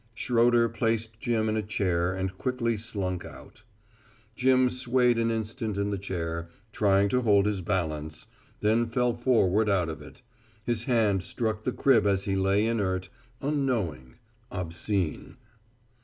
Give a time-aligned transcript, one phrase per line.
[0.15, 3.61] Schroeder placed Jim in a chair and quickly slunk out.
[4.35, 8.25] Jim swayed an instant in the chair, trying to hold his balance,
[8.61, 10.23] then fell forward out of it.
[10.65, 13.09] His hand struck the crib as he lay inert,
[13.41, 14.15] unknowing,
[14.51, 15.37] obscene.